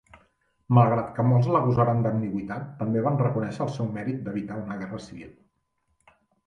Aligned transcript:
Malgrat 0.77 1.11
que 1.17 1.25
molts 1.31 1.49
l'acusaren 1.55 2.01
d'ambigüitat, 2.07 2.65
també 2.81 3.05
van 3.09 3.23
reconèixer 3.25 3.65
el 3.69 3.73
seu 3.77 3.93
mèrit 4.01 4.21
d'evitar 4.29 4.61
una 4.67 4.83
guerra 4.83 5.05
civil. 5.09 5.35